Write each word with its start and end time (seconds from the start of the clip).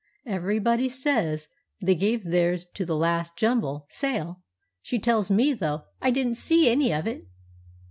Everybody 0.25 0.89
says 0.89 1.47
they 1.79 1.93
gave 1.93 2.23
theirs 2.23 2.65
to 2.73 2.87
the 2.87 2.95
last 2.95 3.37
jumble 3.37 3.85
sale, 3.91 4.41
she 4.81 4.97
tells 4.97 5.29
me, 5.29 5.53
though 5.53 5.83
I 6.01 6.09
didn't 6.09 6.37
see 6.37 6.71
any 6.71 6.91
of 6.91 7.05
it! 7.05 7.25